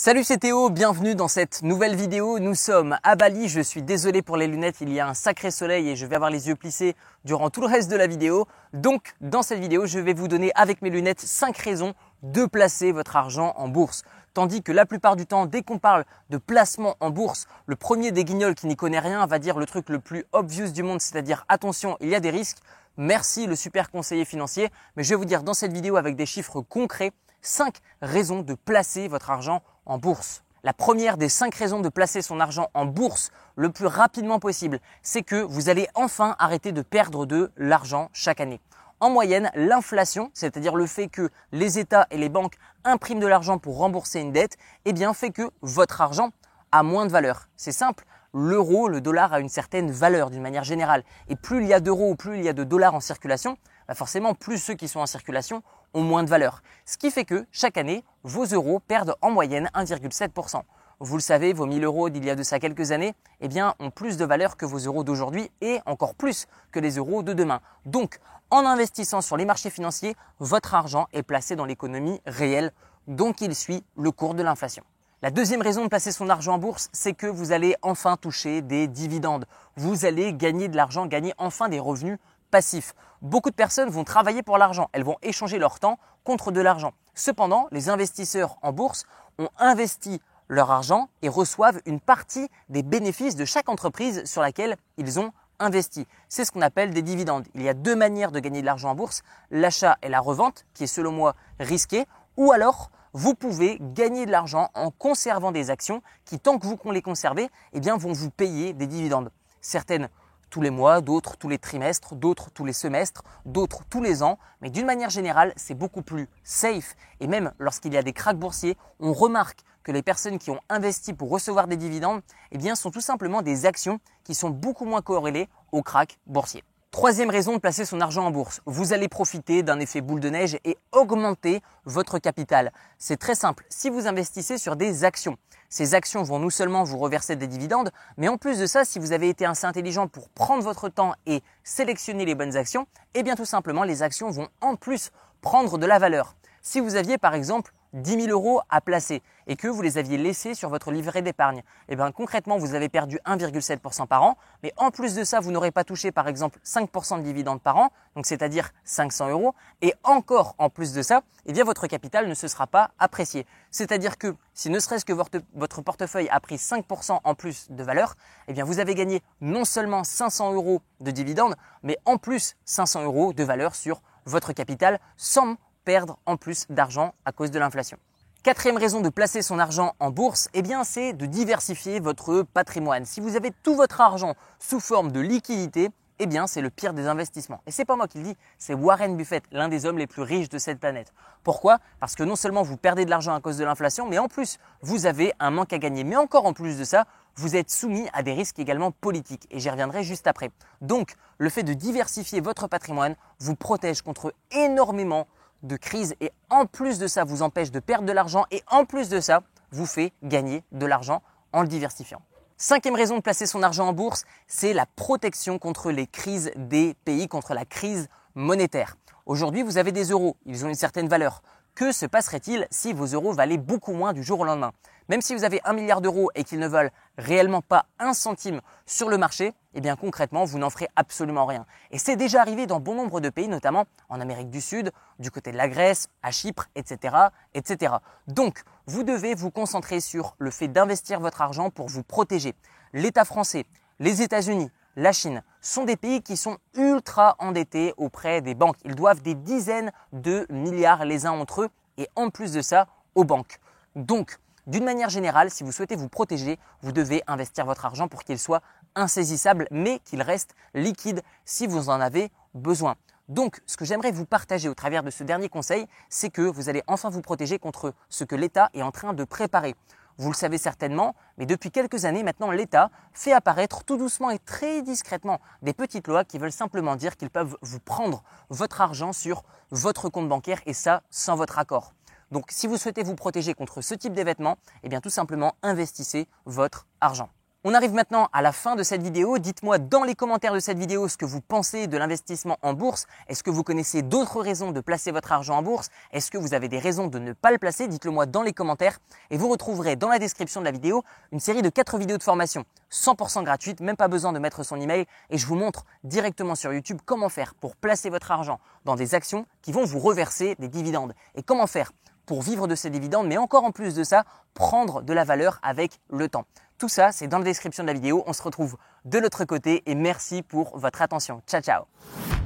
Salut 0.00 0.22
c'est 0.22 0.38
Théo, 0.38 0.70
bienvenue 0.70 1.16
dans 1.16 1.26
cette 1.26 1.64
nouvelle 1.64 1.96
vidéo. 1.96 2.38
Nous 2.38 2.54
sommes 2.54 2.96
à 3.02 3.16
Bali, 3.16 3.48
je 3.48 3.60
suis 3.60 3.82
désolé 3.82 4.22
pour 4.22 4.36
les 4.36 4.46
lunettes, 4.46 4.76
il 4.80 4.92
y 4.92 5.00
a 5.00 5.08
un 5.08 5.12
sacré 5.12 5.50
soleil 5.50 5.88
et 5.88 5.96
je 5.96 6.06
vais 6.06 6.14
avoir 6.14 6.30
les 6.30 6.46
yeux 6.46 6.54
plissés 6.54 6.94
durant 7.24 7.50
tout 7.50 7.60
le 7.60 7.66
reste 7.66 7.90
de 7.90 7.96
la 7.96 8.06
vidéo. 8.06 8.46
Donc 8.72 9.16
dans 9.20 9.42
cette 9.42 9.58
vidéo, 9.58 9.86
je 9.86 9.98
vais 9.98 10.12
vous 10.12 10.28
donner 10.28 10.52
avec 10.54 10.82
mes 10.82 10.90
lunettes 10.90 11.20
5 11.20 11.58
raisons 11.58 11.94
de 12.22 12.46
placer 12.46 12.92
votre 12.92 13.16
argent 13.16 13.54
en 13.56 13.66
bourse. 13.66 14.04
Tandis 14.34 14.62
que 14.62 14.70
la 14.70 14.86
plupart 14.86 15.16
du 15.16 15.26
temps, 15.26 15.46
dès 15.46 15.62
qu'on 15.64 15.80
parle 15.80 16.04
de 16.30 16.38
placement 16.38 16.94
en 17.00 17.10
bourse, 17.10 17.48
le 17.66 17.74
premier 17.74 18.12
des 18.12 18.22
guignols 18.22 18.54
qui 18.54 18.68
n'y 18.68 18.76
connaît 18.76 19.00
rien 19.00 19.26
va 19.26 19.40
dire 19.40 19.58
le 19.58 19.66
truc 19.66 19.88
le 19.88 19.98
plus 19.98 20.26
obvious 20.30 20.70
du 20.70 20.84
monde, 20.84 21.00
c'est-à-dire 21.00 21.44
attention, 21.48 21.96
il 22.00 22.08
y 22.08 22.14
a 22.14 22.20
des 22.20 22.30
risques. 22.30 22.58
Merci 22.98 23.48
le 23.48 23.56
super 23.56 23.90
conseiller 23.90 24.24
financier, 24.24 24.70
mais 24.94 25.02
je 25.02 25.08
vais 25.08 25.16
vous 25.16 25.24
dire 25.24 25.42
dans 25.42 25.54
cette 25.54 25.72
vidéo 25.72 25.96
avec 25.96 26.14
des 26.14 26.26
chiffres 26.26 26.60
concrets 26.60 27.10
5 27.42 27.76
raisons 28.02 28.42
de 28.42 28.54
placer 28.54 29.08
votre 29.08 29.30
argent 29.30 29.62
en 29.77 29.77
bourse. 29.96 30.42
La 30.64 30.74
première 30.74 31.16
des 31.16 31.30
5 31.30 31.54
raisons 31.54 31.80
de 31.80 31.88
placer 31.88 32.20
son 32.20 32.40
argent 32.40 32.68
en 32.74 32.84
bourse 32.84 33.30
le 33.56 33.70
plus 33.70 33.86
rapidement 33.86 34.40
possible, 34.40 34.80
c'est 35.02 35.22
que 35.22 35.40
vous 35.40 35.70
allez 35.70 35.88
enfin 35.94 36.36
arrêter 36.38 36.72
de 36.72 36.82
perdre 36.82 37.24
de 37.24 37.50
l'argent 37.56 38.10
chaque 38.12 38.40
année. 38.40 38.60
En 39.00 39.08
moyenne, 39.08 39.50
l'inflation, 39.54 40.30
c'est-à-dire 40.34 40.74
le 40.74 40.86
fait 40.86 41.06
que 41.06 41.30
les 41.52 41.78
États 41.78 42.06
et 42.10 42.18
les 42.18 42.28
banques 42.28 42.56
impriment 42.84 43.20
de 43.20 43.26
l'argent 43.26 43.58
pour 43.58 43.78
rembourser 43.78 44.20
une 44.20 44.32
dette, 44.32 44.58
eh 44.84 44.92
bien 44.92 45.14
fait 45.14 45.30
que 45.30 45.50
votre 45.62 46.00
argent 46.00 46.30
a 46.72 46.82
moins 46.82 47.06
de 47.06 47.12
valeur. 47.12 47.48
C'est 47.56 47.72
simple, 47.72 48.04
l'euro, 48.34 48.88
le 48.88 49.00
dollar 49.00 49.32
a 49.32 49.40
une 49.40 49.48
certaine 49.48 49.90
valeur 49.90 50.30
d'une 50.30 50.42
manière 50.42 50.64
générale. 50.64 51.04
Et 51.28 51.36
plus 51.36 51.62
il 51.62 51.68
y 51.68 51.72
a 51.72 51.80
d'euros 51.80 52.10
ou 52.10 52.16
plus 52.16 52.38
il 52.38 52.44
y 52.44 52.48
a 52.48 52.52
de 52.52 52.64
dollars 52.64 52.94
en 52.94 53.00
circulation, 53.00 53.56
bah 53.86 53.94
forcément, 53.94 54.34
plus 54.34 54.58
ceux 54.58 54.74
qui 54.74 54.88
sont 54.88 55.00
en 55.00 55.06
circulation 55.06 55.62
ont 55.94 56.02
moins 56.02 56.22
de 56.22 56.28
valeur. 56.28 56.62
Ce 56.84 56.96
qui 56.96 57.10
fait 57.10 57.24
que 57.24 57.46
chaque 57.50 57.76
année, 57.76 58.04
vos 58.22 58.44
euros 58.44 58.80
perdent 58.80 59.14
en 59.22 59.30
moyenne 59.30 59.70
1,7%. 59.74 60.62
Vous 61.00 61.16
le 61.16 61.22
savez, 61.22 61.52
vos 61.52 61.66
1000 61.66 61.84
euros 61.84 62.10
d'il 62.10 62.24
y 62.24 62.30
a 62.30 62.34
de 62.34 62.42
ça 62.42 62.58
quelques 62.58 62.90
années, 62.90 63.14
eh 63.40 63.46
bien, 63.46 63.74
ont 63.78 63.90
plus 63.90 64.16
de 64.16 64.24
valeur 64.24 64.56
que 64.56 64.66
vos 64.66 64.78
euros 64.78 65.04
d'aujourd'hui 65.04 65.50
et 65.60 65.78
encore 65.86 66.14
plus 66.14 66.46
que 66.72 66.80
les 66.80 66.96
euros 66.96 67.22
de 67.22 67.32
demain. 67.32 67.60
Donc, 67.86 68.18
en 68.50 68.66
investissant 68.66 69.20
sur 69.20 69.36
les 69.36 69.44
marchés 69.44 69.70
financiers, 69.70 70.16
votre 70.40 70.74
argent 70.74 71.06
est 71.12 71.22
placé 71.22 71.54
dans 71.54 71.66
l'économie 71.66 72.20
réelle, 72.26 72.72
donc 73.06 73.40
il 73.40 73.54
suit 73.54 73.84
le 73.96 74.10
cours 74.10 74.34
de 74.34 74.42
l'inflation. 74.42 74.82
La 75.20 75.30
deuxième 75.30 75.62
raison 75.62 75.82
de 75.82 75.88
placer 75.88 76.12
son 76.12 76.28
argent 76.28 76.54
en 76.54 76.58
bourse, 76.58 76.88
c'est 76.92 77.12
que 77.12 77.26
vous 77.26 77.52
allez 77.52 77.74
enfin 77.82 78.16
toucher 78.16 78.62
des 78.62 78.86
dividendes. 78.86 79.46
Vous 79.76 80.04
allez 80.04 80.32
gagner 80.32 80.68
de 80.68 80.76
l'argent, 80.76 81.06
gagner 81.06 81.34
enfin 81.38 81.68
des 81.68 81.80
revenus 81.80 82.18
passif. 82.50 82.94
Beaucoup 83.22 83.50
de 83.50 83.54
personnes 83.54 83.90
vont 83.90 84.04
travailler 84.04 84.42
pour 84.42 84.58
l'argent, 84.58 84.88
elles 84.92 85.04
vont 85.04 85.16
échanger 85.22 85.58
leur 85.58 85.80
temps 85.80 85.98
contre 86.24 86.52
de 86.52 86.60
l'argent. 86.60 86.92
Cependant, 87.14 87.68
les 87.72 87.88
investisseurs 87.88 88.58
en 88.62 88.72
bourse 88.72 89.04
ont 89.38 89.48
investi 89.58 90.20
leur 90.48 90.70
argent 90.70 91.08
et 91.22 91.28
reçoivent 91.28 91.80
une 91.84 92.00
partie 92.00 92.48
des 92.68 92.82
bénéfices 92.82 93.36
de 93.36 93.44
chaque 93.44 93.68
entreprise 93.68 94.24
sur 94.24 94.42
laquelle 94.42 94.76
ils 94.96 95.20
ont 95.20 95.32
investi. 95.58 96.06
C'est 96.28 96.44
ce 96.44 96.52
qu'on 96.52 96.62
appelle 96.62 96.92
des 96.92 97.02
dividendes. 97.02 97.46
Il 97.54 97.62
y 97.62 97.68
a 97.68 97.74
deux 97.74 97.96
manières 97.96 98.32
de 98.32 98.40
gagner 98.40 98.60
de 98.60 98.66
l'argent 98.66 98.90
en 98.90 98.94
bourse, 98.94 99.22
l'achat 99.50 99.98
et 100.02 100.08
la 100.08 100.20
revente, 100.20 100.64
qui 100.74 100.84
est 100.84 100.88
selon 100.88 101.12
moi 101.12 101.34
risqué, 101.58 102.06
ou 102.36 102.52
alors 102.52 102.90
vous 103.12 103.34
pouvez 103.34 103.78
gagner 103.80 104.26
de 104.26 104.30
l'argent 104.30 104.70
en 104.74 104.90
conservant 104.90 105.50
des 105.50 105.70
actions 105.70 106.02
qui, 106.24 106.38
tant 106.38 106.58
que 106.58 106.66
vous 106.66 106.78
les 106.92 107.02
conservez, 107.02 107.50
eh 107.72 107.80
vont 107.80 108.12
vous 108.12 108.30
payer 108.30 108.72
des 108.72 108.86
dividendes. 108.86 109.30
Certaines 109.60 110.08
tous 110.50 110.60
les 110.60 110.70
mois, 110.70 111.00
d'autres 111.00 111.36
tous 111.36 111.48
les 111.48 111.58
trimestres, 111.58 112.14
d'autres 112.14 112.50
tous 112.50 112.64
les 112.64 112.72
semestres, 112.72 113.22
d'autres 113.44 113.84
tous 113.88 114.02
les 114.02 114.22
ans. 114.22 114.38
Mais 114.60 114.70
d'une 114.70 114.86
manière 114.86 115.10
générale, 115.10 115.52
c'est 115.56 115.74
beaucoup 115.74 116.02
plus 116.02 116.28
safe. 116.42 116.94
Et 117.20 117.26
même 117.26 117.52
lorsqu'il 117.58 117.92
y 117.92 117.96
a 117.96 118.02
des 118.02 118.12
cracks 118.12 118.38
boursiers, 118.38 118.76
on 119.00 119.12
remarque 119.12 119.60
que 119.82 119.92
les 119.92 120.02
personnes 120.02 120.38
qui 120.38 120.50
ont 120.50 120.60
investi 120.68 121.14
pour 121.14 121.30
recevoir 121.30 121.66
des 121.66 121.76
dividendes, 121.76 122.20
eh 122.52 122.74
sont 122.74 122.90
tout 122.90 123.00
simplement 123.00 123.42
des 123.42 123.64
actions 123.64 124.00
qui 124.24 124.34
sont 124.34 124.50
beaucoup 124.50 124.84
moins 124.84 125.00
corrélées 125.00 125.48
aux 125.72 125.82
cracks 125.82 126.18
boursiers. 126.26 126.62
Troisième 126.98 127.30
raison 127.30 127.52
de 127.52 127.58
placer 127.58 127.84
son 127.84 128.00
argent 128.00 128.26
en 128.26 128.32
bourse. 128.32 128.60
Vous 128.66 128.92
allez 128.92 129.06
profiter 129.06 129.62
d'un 129.62 129.78
effet 129.78 130.00
boule 130.00 130.18
de 130.18 130.30
neige 130.30 130.58
et 130.64 130.76
augmenter 130.90 131.62
votre 131.84 132.18
capital. 132.18 132.72
C'est 132.98 133.18
très 133.18 133.36
simple. 133.36 133.64
Si 133.68 133.88
vous 133.88 134.08
investissez 134.08 134.58
sur 134.58 134.74
des 134.74 135.04
actions, 135.04 135.36
ces 135.68 135.94
actions 135.94 136.24
vont 136.24 136.40
non 136.40 136.50
seulement 136.50 136.82
vous 136.82 136.98
reverser 136.98 137.36
des 137.36 137.46
dividendes, 137.46 137.92
mais 138.16 138.26
en 138.26 138.36
plus 138.36 138.58
de 138.58 138.66
ça, 138.66 138.84
si 138.84 138.98
vous 138.98 139.12
avez 139.12 139.28
été 139.28 139.46
assez 139.46 139.64
intelligent 139.64 140.08
pour 140.08 140.28
prendre 140.28 140.64
votre 140.64 140.88
temps 140.88 141.14
et 141.26 141.44
sélectionner 141.62 142.24
les 142.24 142.34
bonnes 142.34 142.56
actions, 142.56 142.88
eh 143.14 143.22
bien 143.22 143.36
tout 143.36 143.44
simplement, 143.44 143.84
les 143.84 144.02
actions 144.02 144.30
vont 144.30 144.48
en 144.60 144.74
plus 144.74 145.12
prendre 145.40 145.78
de 145.78 145.86
la 145.86 146.00
valeur. 146.00 146.34
Si 146.62 146.80
vous 146.80 146.96
aviez 146.96 147.16
par 147.16 147.34
exemple 147.34 147.72
10 147.92 148.26
000 148.26 148.28
euros 148.28 148.60
à 148.68 148.80
placer 148.80 149.22
et 149.46 149.56
que 149.56 149.68
vous 149.68 149.82
les 149.82 149.98
aviez 149.98 150.18
laissés 150.18 150.54
sur 150.54 150.68
votre 150.68 150.90
livret 150.90 151.22
d'épargne, 151.22 151.62
eh 151.88 151.96
bien 151.96 152.12
concrètement 152.12 152.58
vous 152.58 152.74
avez 152.74 152.88
perdu 152.88 153.18
1,7% 153.26 154.06
par 154.06 154.22
an, 154.22 154.36
mais 154.62 154.72
en 154.76 154.90
plus 154.90 155.14
de 155.14 155.24
ça 155.24 155.40
vous 155.40 155.50
n'aurez 155.50 155.70
pas 155.70 155.84
touché 155.84 156.12
par 156.12 156.28
exemple 156.28 156.58
5% 156.64 157.18
de 157.18 157.22
dividendes 157.22 157.62
par 157.62 157.76
an, 157.76 157.90
donc 158.14 158.26
c'est-à-dire 158.26 158.70
500 158.84 159.30
euros, 159.30 159.54
et 159.80 159.94
encore 160.04 160.54
en 160.58 160.70
plus 160.70 160.92
de 160.92 161.02
ça, 161.02 161.22
eh 161.46 161.52
bien 161.52 161.64
votre 161.64 161.86
capital 161.86 162.28
ne 162.28 162.34
se 162.34 162.48
sera 162.48 162.66
pas 162.66 162.90
apprécié. 162.98 163.46
C'est-à-dire 163.70 164.18
que 164.18 164.34
si 164.54 164.70
ne 164.70 164.78
serait-ce 164.80 165.04
que 165.04 165.12
votre, 165.12 165.82
portefeuille 165.82 166.28
a 166.30 166.40
pris 166.40 166.56
5% 166.56 167.20
en 167.22 167.34
plus 167.34 167.70
de 167.70 167.82
valeur, 167.82 168.16
eh 168.48 168.52
bien 168.52 168.64
vous 168.64 168.80
avez 168.80 168.94
gagné 168.94 169.22
non 169.40 169.64
seulement 169.64 170.04
500 170.04 170.52
euros 170.52 170.82
de 171.00 171.10
dividendes, 171.10 171.56
mais 171.82 171.96
en 172.04 172.18
plus 172.18 172.56
500 172.64 173.04
euros 173.04 173.32
de 173.32 173.44
valeur 173.44 173.74
sur 173.74 174.02
votre 174.26 174.52
capital 174.52 175.00
sans 175.16 175.56
perdre 175.88 176.18
en 176.26 176.36
plus 176.36 176.66
d'argent 176.68 177.14
à 177.24 177.32
cause 177.32 177.50
de 177.50 177.58
l'inflation. 177.58 177.96
Quatrième 178.42 178.76
raison 178.76 179.00
de 179.00 179.08
placer 179.08 179.40
son 179.40 179.58
argent 179.58 179.94
en 180.00 180.10
bourse, 180.10 180.50
eh 180.52 180.60
bien, 180.60 180.84
c'est 180.84 181.14
de 181.14 181.24
diversifier 181.24 181.98
votre 181.98 182.42
patrimoine. 182.42 183.06
Si 183.06 183.22
vous 183.22 183.36
avez 183.36 183.52
tout 183.62 183.74
votre 183.74 184.02
argent 184.02 184.34
sous 184.58 184.80
forme 184.80 185.12
de 185.12 185.20
liquidité, 185.20 185.88
eh 186.18 186.26
bien, 186.26 186.46
c'est 186.46 186.60
le 186.60 186.68
pire 186.68 186.92
des 186.92 187.06
investissements. 187.06 187.62
Et 187.66 187.70
c'est 187.70 187.86
pas 187.86 187.96
moi 187.96 188.06
qui 188.06 188.18
le 188.18 188.24
dis, 188.24 188.36
c'est 188.58 188.74
Warren 188.74 189.16
Buffett, 189.16 189.44
l'un 189.50 189.68
des 189.68 189.86
hommes 189.86 189.96
les 189.96 190.06
plus 190.06 190.20
riches 190.20 190.50
de 190.50 190.58
cette 190.58 190.78
planète. 190.78 191.10
Pourquoi? 191.42 191.78
Parce 192.00 192.14
que 192.16 192.22
non 192.22 192.36
seulement 192.36 192.62
vous 192.62 192.76
perdez 192.76 193.06
de 193.06 193.10
l'argent 193.10 193.34
à 193.34 193.40
cause 193.40 193.56
de 193.56 193.64
l'inflation, 193.64 194.06
mais 194.06 194.18
en 194.18 194.28
plus, 194.28 194.58
vous 194.82 195.06
avez 195.06 195.32
un 195.40 195.50
manque 195.50 195.72
à 195.72 195.78
gagner. 195.78 196.04
Mais 196.04 196.16
encore 196.16 196.44
en 196.44 196.52
plus 196.52 196.76
de 196.76 196.84
ça, 196.84 197.06
vous 197.36 197.56
êtes 197.56 197.70
soumis 197.70 198.10
à 198.12 198.22
des 198.22 198.34
risques 198.34 198.58
également 198.58 198.90
politiques. 198.90 199.46
Et 199.50 199.58
j'y 199.58 199.70
reviendrai 199.70 200.02
juste 200.02 200.26
après. 200.26 200.50
Donc, 200.82 201.14
le 201.38 201.48
fait 201.48 201.62
de 201.62 201.72
diversifier 201.72 202.42
votre 202.42 202.66
patrimoine 202.66 203.16
vous 203.38 203.56
protège 203.56 204.02
contre 204.02 204.34
énormément 204.50 205.26
de 205.62 205.76
crise 205.76 206.14
et 206.20 206.30
en 206.50 206.66
plus 206.66 206.98
de 206.98 207.06
ça 207.06 207.24
vous 207.24 207.42
empêche 207.42 207.70
de 207.70 207.80
perdre 207.80 208.06
de 208.06 208.12
l'argent 208.12 208.44
et 208.50 208.62
en 208.70 208.84
plus 208.84 209.08
de 209.08 209.20
ça 209.20 209.42
vous 209.70 209.86
fait 209.86 210.12
gagner 210.22 210.64
de 210.72 210.86
l'argent 210.86 211.22
en 211.52 211.62
le 211.62 211.68
diversifiant. 211.68 212.22
Cinquième 212.56 212.96
raison 212.96 213.16
de 213.16 213.22
placer 213.22 213.46
son 213.46 213.62
argent 213.62 213.86
en 213.86 213.92
bourse, 213.92 214.24
c'est 214.46 214.72
la 214.72 214.86
protection 214.86 215.58
contre 215.58 215.92
les 215.92 216.06
crises 216.06 216.50
des 216.56 216.94
pays, 217.04 217.28
contre 217.28 217.54
la 217.54 217.64
crise 217.64 218.08
monétaire. 218.34 218.96
Aujourd'hui, 219.26 219.62
vous 219.62 219.78
avez 219.78 219.92
des 219.92 220.04
euros, 220.06 220.36
ils 220.46 220.64
ont 220.64 220.68
une 220.68 220.74
certaine 220.74 221.08
valeur. 221.08 221.42
Que 221.78 221.92
se 221.92 222.06
passerait-il 222.06 222.66
si 222.72 222.92
vos 222.92 223.06
euros 223.06 223.32
valaient 223.32 223.56
beaucoup 223.56 223.92
moins 223.92 224.12
du 224.12 224.24
jour 224.24 224.40
au 224.40 224.44
lendemain? 224.44 224.72
Même 225.08 225.22
si 225.22 225.32
vous 225.32 225.44
avez 225.44 225.60
un 225.64 225.72
milliard 225.72 226.00
d'euros 226.00 226.28
et 226.34 226.42
qu'ils 226.42 226.58
ne 226.58 226.66
valent 226.66 226.90
réellement 227.16 227.62
pas 227.62 227.86
un 228.00 228.14
centime 228.14 228.60
sur 228.84 229.08
le 229.08 229.16
marché, 229.16 229.54
eh 229.74 229.80
bien 229.80 229.94
concrètement, 229.94 230.44
vous 230.44 230.58
n'en 230.58 230.70
ferez 230.70 230.88
absolument 230.96 231.46
rien. 231.46 231.66
Et 231.92 231.98
c'est 231.98 232.16
déjà 232.16 232.40
arrivé 232.40 232.66
dans 232.66 232.80
bon 232.80 232.96
nombre 232.96 233.20
de 233.20 233.28
pays, 233.28 233.46
notamment 233.46 233.84
en 234.08 234.20
Amérique 234.20 234.50
du 234.50 234.60
Sud, 234.60 234.90
du 235.20 235.30
côté 235.30 235.52
de 235.52 235.56
la 235.56 235.68
Grèce, 235.68 236.08
à 236.24 236.32
Chypre, 236.32 236.66
etc., 236.74 237.14
etc. 237.54 237.94
Donc, 238.26 238.64
vous 238.86 239.04
devez 239.04 239.36
vous 239.36 239.52
concentrer 239.52 240.00
sur 240.00 240.34
le 240.40 240.50
fait 240.50 240.66
d'investir 240.66 241.20
votre 241.20 241.42
argent 241.42 241.70
pour 241.70 241.88
vous 241.88 242.02
protéger. 242.02 242.56
L'État 242.92 243.24
français, 243.24 243.66
les 244.00 244.20
États-Unis, 244.20 244.72
la 244.98 245.12
Chine 245.12 245.44
sont 245.60 245.84
des 245.84 245.96
pays 245.96 246.22
qui 246.22 246.36
sont 246.36 246.58
ultra 246.74 247.36
endettés 247.38 247.94
auprès 247.96 248.40
des 248.40 248.56
banques. 248.56 248.78
Ils 248.84 248.96
doivent 248.96 249.22
des 249.22 249.36
dizaines 249.36 249.92
de 250.12 250.44
milliards 250.50 251.04
les 251.04 251.24
uns 251.24 251.30
entre 251.30 251.62
eux 251.62 251.68
et 251.98 252.08
en 252.16 252.30
plus 252.30 252.52
de 252.52 252.62
ça 252.62 252.88
aux 253.14 253.22
banques. 253.22 253.60
Donc, 253.94 254.38
d'une 254.66 254.84
manière 254.84 255.08
générale, 255.08 255.50
si 255.52 255.62
vous 255.62 255.70
souhaitez 255.70 255.94
vous 255.94 256.08
protéger, 256.08 256.58
vous 256.82 256.90
devez 256.90 257.22
investir 257.28 257.64
votre 257.64 257.86
argent 257.86 258.08
pour 258.08 258.24
qu'il 258.24 258.40
soit 258.40 258.60
insaisissable, 258.96 259.68
mais 259.70 260.00
qu'il 260.00 260.20
reste 260.20 260.56
liquide 260.74 261.22
si 261.44 261.68
vous 261.68 261.90
en 261.90 262.00
avez 262.00 262.32
besoin. 262.54 262.96
Donc, 263.28 263.60
ce 263.66 263.76
que 263.76 263.84
j'aimerais 263.84 264.10
vous 264.10 264.26
partager 264.26 264.68
au 264.68 264.74
travers 264.74 265.04
de 265.04 265.10
ce 265.10 265.22
dernier 265.22 265.48
conseil, 265.48 265.86
c'est 266.08 266.30
que 266.30 266.42
vous 266.42 266.68
allez 266.68 266.82
enfin 266.88 267.08
vous 267.08 267.22
protéger 267.22 267.60
contre 267.60 267.94
ce 268.08 268.24
que 268.24 268.34
l'État 268.34 268.68
est 268.74 268.82
en 268.82 268.90
train 268.90 269.12
de 269.12 269.22
préparer. 269.22 269.76
Vous 270.20 270.30
le 270.30 270.34
savez 270.34 270.58
certainement, 270.58 271.14
mais 271.36 271.46
depuis 271.46 271.70
quelques 271.70 272.04
années 272.04 272.24
maintenant, 272.24 272.50
l'État 272.50 272.90
fait 273.12 273.32
apparaître 273.32 273.84
tout 273.84 273.96
doucement 273.96 274.30
et 274.30 274.40
très 274.40 274.82
discrètement 274.82 275.40
des 275.62 275.72
petites 275.72 276.08
lois 276.08 276.24
qui 276.24 276.38
veulent 276.38 276.50
simplement 276.50 276.96
dire 276.96 277.16
qu'ils 277.16 277.30
peuvent 277.30 277.56
vous 277.62 277.78
prendre 277.78 278.24
votre 278.50 278.80
argent 278.80 279.12
sur 279.12 279.44
votre 279.70 280.08
compte 280.08 280.28
bancaire 280.28 280.60
et 280.66 280.72
ça 280.72 281.02
sans 281.08 281.36
votre 281.36 281.60
accord. 281.60 281.92
Donc 282.32 282.46
si 282.48 282.66
vous 282.66 282.76
souhaitez 282.76 283.04
vous 283.04 283.14
protéger 283.14 283.54
contre 283.54 283.80
ce 283.80 283.94
type 283.94 284.12
d'événement, 284.12 284.58
eh 284.82 284.88
bien 284.88 285.00
tout 285.00 285.08
simplement 285.08 285.54
investissez 285.62 286.26
votre 286.46 286.88
argent. 287.00 287.30
On 287.64 287.74
arrive 287.74 287.92
maintenant 287.92 288.28
à 288.32 288.40
la 288.40 288.52
fin 288.52 288.76
de 288.76 288.84
cette 288.84 289.02
vidéo. 289.02 289.38
Dites-moi 289.38 289.78
dans 289.78 290.04
les 290.04 290.14
commentaires 290.14 290.54
de 290.54 290.60
cette 290.60 290.78
vidéo 290.78 291.08
ce 291.08 291.16
que 291.16 291.24
vous 291.24 291.40
pensez 291.40 291.88
de 291.88 291.96
l'investissement 291.96 292.56
en 292.62 292.72
bourse. 292.72 293.08
Est-ce 293.26 293.42
que 293.42 293.50
vous 293.50 293.64
connaissez 293.64 294.02
d'autres 294.02 294.40
raisons 294.40 294.70
de 294.70 294.80
placer 294.80 295.10
votre 295.10 295.32
argent 295.32 295.58
en 295.58 295.62
bourse? 295.62 295.90
Est-ce 296.12 296.30
que 296.30 296.38
vous 296.38 296.54
avez 296.54 296.68
des 296.68 296.78
raisons 296.78 297.08
de 297.08 297.18
ne 297.18 297.32
pas 297.32 297.50
le 297.50 297.58
placer? 297.58 297.88
Dites-le 297.88 298.12
moi 298.12 298.26
dans 298.26 298.42
les 298.42 298.52
commentaires. 298.52 299.00
Et 299.30 299.36
vous 299.36 299.48
retrouverez 299.48 299.96
dans 299.96 300.08
la 300.08 300.20
description 300.20 300.60
de 300.60 300.66
la 300.66 300.70
vidéo 300.70 301.02
une 301.32 301.40
série 301.40 301.62
de 301.62 301.68
4 301.68 301.98
vidéos 301.98 302.16
de 302.16 302.22
formation 302.22 302.64
100% 302.92 303.42
gratuites, 303.42 303.80
même 303.80 303.96
pas 303.96 304.06
besoin 304.06 304.32
de 304.32 304.38
mettre 304.38 304.62
son 304.62 304.80
email. 304.80 305.06
Et 305.28 305.36
je 305.36 305.44
vous 305.44 305.56
montre 305.56 305.84
directement 306.04 306.54
sur 306.54 306.72
YouTube 306.72 307.00
comment 307.04 307.28
faire 307.28 307.56
pour 307.56 307.74
placer 307.74 308.08
votre 308.08 308.30
argent 308.30 308.60
dans 308.84 308.94
des 308.94 309.16
actions 309.16 309.46
qui 309.62 309.72
vont 309.72 309.84
vous 309.84 309.98
reverser 309.98 310.54
des 310.60 310.68
dividendes. 310.68 311.12
Et 311.34 311.42
comment 311.42 311.66
faire 311.66 311.90
pour 312.28 312.42
vivre 312.42 312.68
de 312.68 312.74
ces 312.74 312.90
dividendes, 312.90 313.26
mais 313.26 313.38
encore 313.38 313.64
en 313.64 313.72
plus 313.72 313.94
de 313.94 314.04
ça, 314.04 314.24
prendre 314.54 315.02
de 315.02 315.12
la 315.14 315.24
valeur 315.24 315.58
avec 315.62 315.98
le 316.10 316.28
temps. 316.28 316.44
Tout 316.76 316.88
ça, 316.88 317.10
c'est 317.10 317.26
dans 317.26 317.38
la 317.38 317.44
description 317.44 317.82
de 317.82 317.88
la 317.88 317.94
vidéo. 317.94 318.22
On 318.26 318.32
se 318.32 318.42
retrouve 318.42 318.76
de 319.06 319.18
l'autre 319.18 319.44
côté 319.46 319.82
et 319.86 319.94
merci 319.94 320.42
pour 320.42 320.78
votre 320.78 321.02
attention. 321.02 321.42
Ciao, 321.48 321.62
ciao 321.62 322.37